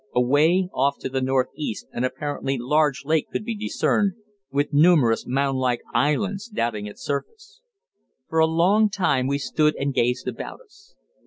Away 0.15 0.67
off 0.73 0.97
to 1.01 1.09
the 1.09 1.21
northeast 1.21 1.85
an 1.93 2.03
apparently 2.03 2.57
large 2.57 3.05
lake 3.05 3.27
could 3.31 3.45
be 3.45 3.55
discerned, 3.55 4.13
with 4.51 4.73
numerous 4.73 5.27
mound 5.27 5.59
like 5.59 5.81
islands 5.93 6.47
dotting 6.49 6.87
its 6.87 7.03
surface. 7.03 7.61
For 8.27 8.39
a 8.39 8.47
long 8.47 8.89
time 8.89 9.27
we 9.27 9.37
stood 9.37 9.75
and 9.75 9.93
gazed 9.93 10.27
about 10.27 10.59
us. 10.61 10.95